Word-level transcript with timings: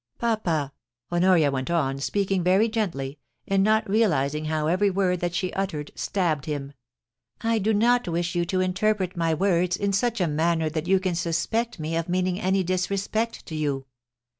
Papa,' 0.17 0.73
Honoria 1.11 1.51
went 1.51 1.69
on, 1.69 1.99
speaking 1.99 2.43
very 2.43 2.67
gently, 2.67 3.19
and 3.47 3.63
not 3.63 3.87
realising 3.87 4.45
how 4.45 4.65
every 4.65 4.89
word 4.89 5.19
that 5.19 5.35
she 5.35 5.53
uttered 5.53 5.91
stabbed 5.93 6.45
him, 6.47 6.73
* 7.09 7.41
I 7.53 7.59
do 7.59 7.71
not 7.71 8.07
wish 8.07 8.33
you 8.33 8.43
to 8.45 8.61
interpret 8.61 9.15
my 9.15 9.35
words 9.35 9.77
in 9.77 9.93
such 9.93 10.19
a 10.19 10.27
manner 10.27 10.71
that 10.71 10.87
you 10.87 10.99
can 10.99 11.13
suspect 11.13 11.77
me 11.79 11.95
of 11.95 12.09
meaning 12.09 12.39
any 12.39 12.63
disrespect 12.63 13.45
to 13.45 13.53
you. 13.55 13.85